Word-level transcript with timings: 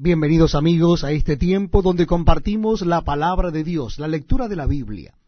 Bienvenidos 0.00 0.54
amigos 0.54 1.02
a 1.02 1.10
este 1.10 1.36
tiempo 1.36 1.82
donde 1.82 2.06
compartimos 2.06 2.82
la 2.82 3.02
palabra 3.02 3.50
de 3.50 3.64
Dios, 3.64 3.98
la 3.98 4.06
lectura 4.06 4.46
de 4.46 4.54
la 4.54 4.64
Biblia. 4.64 5.18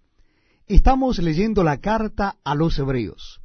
Estamos 0.68 1.18
leyendo 1.18 1.64
la 1.64 1.78
carta 1.80 2.36
a 2.44 2.54
los 2.54 2.78
hebreos. 2.78 3.40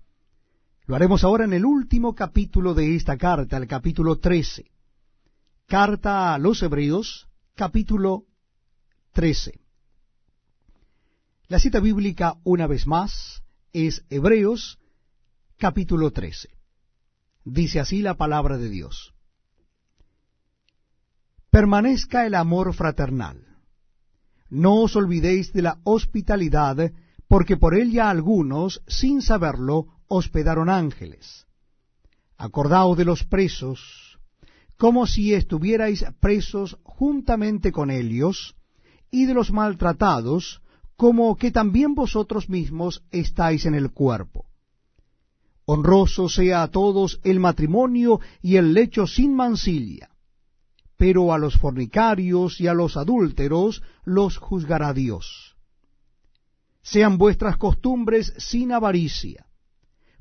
Lo 0.85 0.95
haremos 0.95 1.23
ahora 1.23 1.45
en 1.45 1.53
el 1.53 1.65
último 1.65 2.13
capítulo 2.13 2.75
de 2.75 2.95
esta 2.95 3.17
carta, 3.17 3.57
el 3.57 3.65
capítulo 3.65 4.19
13. 4.19 4.69
Carta 5.65 6.35
a 6.35 6.37
los 6.37 6.61
hebreos, 6.61 7.27
capítulo 7.55 8.25
13. 9.13 9.59
La 11.47 11.57
cita 11.57 11.79
bíblica, 11.79 12.35
una 12.43 12.67
vez 12.67 12.85
más, 12.85 13.41
es 13.73 14.05
Hebreos, 14.11 14.77
capítulo 15.57 16.11
13. 16.11 16.49
Dice 17.45 17.79
así 17.79 18.03
la 18.03 18.13
palabra 18.13 18.59
de 18.59 18.69
Dios 18.69 19.14
permanezca 21.55 22.25
el 22.25 22.35
amor 22.35 22.73
fraternal. 22.73 23.37
No 24.49 24.81
os 24.81 24.97
olvidéis 24.97 25.53
de 25.53 25.61
la 25.61 25.79
hospitalidad, 25.85 26.91
porque 27.29 27.55
por 27.55 27.75
ella 27.75 28.09
algunos, 28.09 28.83
sin 28.87 29.21
saberlo, 29.21 29.87
hospedaron 30.09 30.69
ángeles. 30.69 31.47
Acordaos 32.37 32.97
de 32.97 33.05
los 33.05 33.23
presos, 33.23 34.19
como 34.75 35.07
si 35.07 35.33
estuvierais 35.33 36.03
presos 36.19 36.77
juntamente 36.83 37.71
con 37.71 37.89
ellos, 37.89 38.57
y 39.09 39.23
de 39.23 39.33
los 39.33 39.53
maltratados, 39.53 40.61
como 40.97 41.37
que 41.37 41.51
también 41.51 41.95
vosotros 41.95 42.49
mismos 42.49 43.01
estáis 43.11 43.65
en 43.65 43.75
el 43.75 43.91
cuerpo. 43.91 44.43
Honroso 45.63 46.27
sea 46.27 46.63
a 46.63 46.67
todos 46.67 47.21
el 47.23 47.39
matrimonio 47.39 48.19
y 48.41 48.57
el 48.57 48.73
lecho 48.73 49.07
sin 49.07 49.33
mancilla 49.33 50.09
pero 50.97 51.33
a 51.33 51.37
los 51.37 51.57
fornicarios 51.57 52.59
y 52.61 52.67
a 52.67 52.73
los 52.73 52.97
adúlteros 52.97 53.83
los 54.03 54.37
juzgará 54.37 54.93
Dios. 54.93 55.55
Sean 56.81 57.17
vuestras 57.17 57.57
costumbres 57.57 58.33
sin 58.37 58.71
avaricia, 58.71 59.47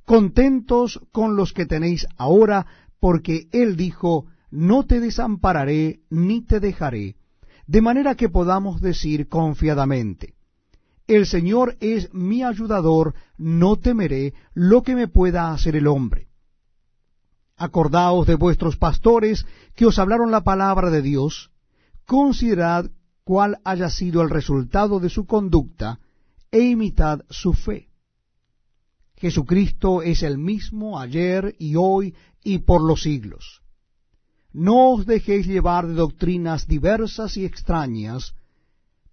contentos 0.05 1.01
con 1.13 1.37
los 1.37 1.53
que 1.53 1.67
tenéis 1.67 2.07
ahora, 2.17 2.67
porque 3.01 3.49
Él 3.53 3.77
dijo, 3.77 4.27
no 4.51 4.85
te 4.85 5.01
desampararé 5.01 6.01
ni 6.11 6.43
te 6.43 6.61
dejaré, 6.61 7.17
de 7.67 7.83
manera 7.83 8.15
que 8.15 8.29
podamos 8.29 8.81
decir 8.81 9.29
confiadamente, 9.29 10.35
el 11.07 11.27
Señor 11.27 11.77
es 11.81 12.13
mi 12.15 12.43
ayudador, 12.43 13.15
no 13.37 13.77
temeré 13.77 14.33
lo 14.55 14.83
que 14.83 14.95
me 14.95 15.07
pueda 15.07 15.53
hacer 15.53 15.77
el 15.77 15.87
hombre. 15.87 16.29
Acordaos 17.57 18.27
de 18.27 18.35
vuestros 18.35 18.77
pastores 18.77 19.47
que 19.75 19.87
os 19.87 19.99
hablaron 19.99 20.31
la 20.31 20.43
palabra 20.43 20.91
de 20.91 21.03
Dios, 21.03 21.51
considerad 22.05 22.91
cuál 23.25 23.59
haya 23.65 23.91
sido 23.91 24.23
el 24.23 24.31
resultado 24.31 25.01
de 25.01 25.09
su 25.09 25.27
conducta, 25.27 26.01
e 26.51 26.61
imitad 26.61 27.21
su 27.31 27.53
fe. 27.53 27.89
Jesucristo 29.17 30.03
es 30.03 30.23
el 30.23 30.39
mismo 30.39 31.01
ayer 31.01 31.57
y 31.59 31.77
hoy 31.77 32.15
y 32.43 32.59
por 32.59 32.83
los 32.83 33.03
siglos. 33.03 33.63
No 34.53 34.93
os 34.93 35.07
dejéis 35.07 35.47
llevar 35.47 35.87
de 35.87 35.95
doctrinas 35.95 36.69
diversas 36.69 37.37
y 37.37 37.45
extrañas, 37.45 38.35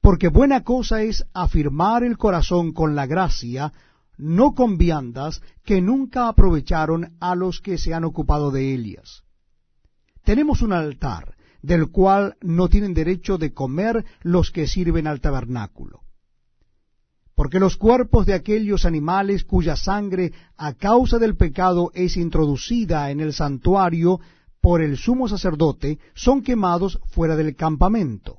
porque 0.01 0.27
buena 0.27 0.63
cosa 0.63 1.01
es 1.01 1.25
afirmar 1.33 2.03
el 2.03 2.17
corazón 2.17 2.73
con 2.73 2.95
la 2.95 3.05
gracia, 3.05 3.73
no 4.17 4.53
con 4.53 4.77
viandas 4.77 5.41
que 5.63 5.81
nunca 5.81 6.27
aprovecharon 6.27 7.17
a 7.19 7.35
los 7.35 7.61
que 7.61 7.77
se 7.77 7.93
han 7.93 8.03
ocupado 8.03 8.51
de 8.51 8.73
ellas. 8.73 9.23
Tenemos 10.23 10.61
un 10.61 10.73
altar, 10.73 11.35
del 11.61 11.89
cual 11.89 12.37
no 12.41 12.69
tienen 12.69 12.93
derecho 12.93 13.37
de 13.37 13.53
comer 13.53 14.05
los 14.21 14.51
que 14.51 14.67
sirven 14.67 15.07
al 15.07 15.21
tabernáculo. 15.21 16.01
Porque 17.35 17.59
los 17.59 17.77
cuerpos 17.77 18.25
de 18.25 18.33
aquellos 18.33 18.85
animales 18.85 19.43
cuya 19.45 19.75
sangre 19.75 20.31
a 20.57 20.73
causa 20.73 21.17
del 21.17 21.35
pecado 21.35 21.91
es 21.93 22.17
introducida 22.17 23.09
en 23.09 23.19
el 23.19 23.33
santuario 23.33 24.19
por 24.59 24.81
el 24.81 24.97
sumo 24.97 25.27
sacerdote, 25.27 25.97
son 26.13 26.43
quemados 26.43 26.99
fuera 27.07 27.35
del 27.35 27.55
campamento. 27.55 28.37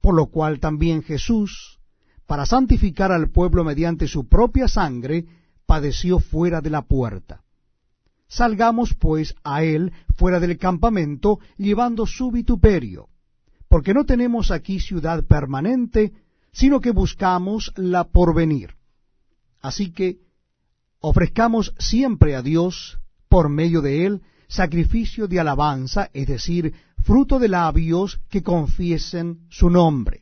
Por 0.00 0.14
lo 0.14 0.26
cual 0.26 0.60
también 0.60 1.02
Jesús, 1.02 1.80
para 2.26 2.46
santificar 2.46 3.12
al 3.12 3.30
pueblo 3.30 3.64
mediante 3.64 4.06
su 4.06 4.28
propia 4.28 4.68
sangre, 4.68 5.26
padeció 5.66 6.18
fuera 6.18 6.60
de 6.60 6.70
la 6.70 6.82
puerta. 6.82 7.42
Salgamos 8.28 8.94
pues 8.94 9.34
a 9.44 9.62
él 9.62 9.92
fuera 10.16 10.40
del 10.40 10.56
campamento, 10.58 11.38
llevando 11.58 12.06
su 12.06 12.30
vituperio, 12.30 13.08
porque 13.68 13.92
no 13.92 14.04
tenemos 14.04 14.50
aquí 14.50 14.80
ciudad 14.80 15.24
permanente, 15.24 16.12
sino 16.52 16.80
que 16.80 16.90
buscamos 16.90 17.72
la 17.76 18.04
porvenir. 18.04 18.74
Así 19.60 19.92
que 19.92 20.18
ofrezcamos 21.00 21.74
siempre 21.78 22.36
a 22.36 22.42
Dios, 22.42 22.98
por 23.28 23.48
medio 23.48 23.82
de 23.82 24.06
él, 24.06 24.22
sacrificio 24.48 25.28
de 25.28 25.40
alabanza, 25.40 26.10
es 26.12 26.26
decir, 26.26 26.74
fruto 27.02 27.38
de 27.38 27.48
labios 27.48 28.20
que 28.28 28.42
confiesen 28.42 29.40
su 29.50 29.68
nombre 29.70 30.21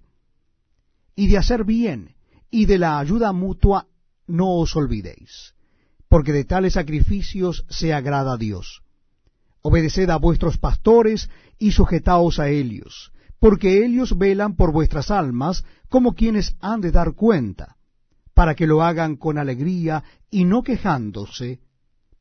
y 1.20 1.26
de 1.26 1.36
hacer 1.36 1.64
bien, 1.64 2.14
y 2.50 2.64
de 2.64 2.78
la 2.78 2.98
ayuda 2.98 3.34
mutua 3.34 3.88
no 4.26 4.54
os 4.54 4.75
olvidéis, 4.75 5.53
porque 6.08 6.32
de 6.32 6.47
tales 6.47 6.72
sacrificios 6.72 7.66
se 7.69 7.92
agrada 7.92 8.32
a 8.32 8.36
Dios. 8.38 8.81
Obedeced 9.60 10.08
a 10.08 10.16
vuestros 10.16 10.56
pastores 10.56 11.28
y 11.58 11.72
sujetaos 11.72 12.38
a 12.38 12.48
ellos, 12.48 13.12
porque 13.38 13.84
ellos 13.84 14.16
velan 14.16 14.56
por 14.56 14.72
vuestras 14.72 15.10
almas 15.10 15.62
como 15.91 16.14
quienes 16.14 16.56
han 16.58 16.81
de 16.81 16.91
dar 16.91 17.12
cuenta, 17.12 17.76
para 18.32 18.54
que 18.54 18.66
lo 18.66 18.82
hagan 18.82 19.16
con 19.16 19.37
alegría 19.37 20.02
y 20.31 20.47
no 20.47 20.62
quejándose, 20.62 21.60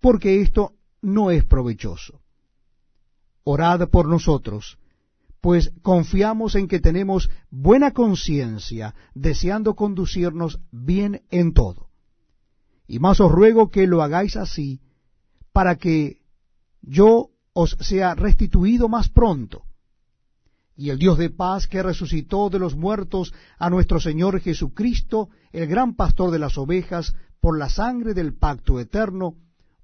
porque 0.02 0.42
esto 0.42 0.74
no 1.02 1.32
es 1.32 1.46
provechoso. 1.46 2.20
Orad 3.46 3.88
por 3.88 4.10
nosotros, 4.10 4.78
pues 5.42 5.72
confiamos 5.82 6.56
en 6.56 6.68
que 6.68 6.80
tenemos 6.80 7.30
buena 7.50 7.92
conciencia, 7.92 8.96
deseando 9.14 9.76
conducirnos 9.76 10.60
bien 10.72 11.22
en 11.30 11.54
todo. 11.54 11.90
Y 12.88 13.00
más 13.00 13.20
os 13.20 13.32
ruego 13.32 13.70
que 13.70 13.88
lo 13.88 14.02
hagáis 14.02 14.36
así, 14.36 14.82
para 15.54 15.78
que 15.78 16.22
yo 16.82 17.30
os 17.54 17.78
sea 17.80 18.16
restituido 18.16 18.90
más 18.90 19.10
pronto. 19.10 19.64
Y 20.76 20.90
el 20.92 20.98
Dios 20.98 21.18
de 21.18 21.30
paz 21.30 21.68
que 21.68 21.84
resucitó 21.84 22.50
de 22.50 22.60
los 22.60 22.76
muertos 22.76 23.34
a 23.58 23.70
nuestro 23.70 24.00
Señor 24.00 24.40
Jesucristo, 24.40 25.30
el 25.52 25.68
gran 25.68 25.96
pastor 25.96 26.32
de 26.32 26.40
las 26.40 26.58
ovejas, 26.58 27.14
por 27.42 27.58
la 27.58 27.70
sangre 27.70 28.14
del 28.14 28.34
pacto 28.34 28.80
eterno, 28.80 29.36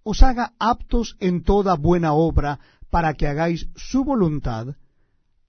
os 0.04 0.24
haga 0.24 0.54
aptos 0.60 1.16
en 1.20 1.44
toda 1.44 1.76
buena 1.76 2.14
obra, 2.14 2.60
para 2.90 3.14
que 3.14 3.28
hagáis 3.28 3.68
su 3.76 4.06
voluntad, 4.06 4.76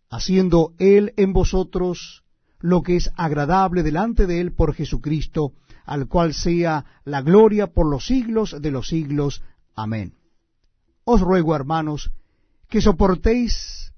haciendo 0.08 0.74
Él 0.78 1.12
en 1.16 1.32
vosotros 1.32 2.24
lo 2.60 2.82
que 2.82 2.96
es 2.96 3.10
agradable 3.16 3.82
delante 3.82 4.26
de 4.26 4.40
Él 4.40 4.52
por 4.52 4.74
Jesucristo, 4.74 5.52
al 5.84 6.08
cual 6.08 6.34
sea 6.34 6.84
la 7.04 7.22
gloria 7.22 7.68
por 7.68 7.88
los 7.88 8.06
siglos 8.06 8.56
de 8.60 8.70
los 8.70 8.88
siglos. 8.88 9.42
Amén. 9.74 10.14
Os 11.04 11.20
ruego, 11.20 11.54
hermanos, 11.54 12.10
que 12.68 12.80
soportéis 12.80 13.92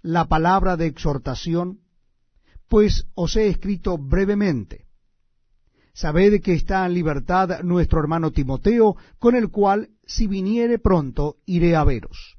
la 0.00 0.26
palabra 0.26 0.76
de 0.76 0.86
exhortación, 0.86 1.80
pues 2.68 3.06
os 3.14 3.36
he 3.36 3.48
escrito 3.48 3.98
brevemente. 3.98 4.86
Sabed 5.92 6.40
que 6.42 6.54
está 6.54 6.84
en 6.86 6.94
libertad 6.94 7.62
nuestro 7.62 8.00
hermano 8.00 8.32
Timoteo, 8.32 8.96
con 9.18 9.36
el 9.36 9.50
cual, 9.50 9.90
si 10.04 10.26
viniere 10.26 10.78
pronto, 10.78 11.36
iré 11.46 11.76
a 11.76 11.84
veros. 11.84 12.36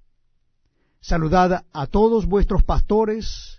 Saludad 1.08 1.66
a 1.72 1.86
todos 1.86 2.26
vuestros 2.26 2.64
pastores 2.64 3.54